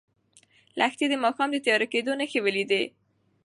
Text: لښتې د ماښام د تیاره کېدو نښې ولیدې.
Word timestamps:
لښتې 0.79 1.05
د 1.09 1.13
ماښام 1.23 1.49
د 1.53 1.57
تیاره 1.65 1.87
کېدو 1.93 2.11
نښې 2.19 2.39
ولیدې. 2.43 2.83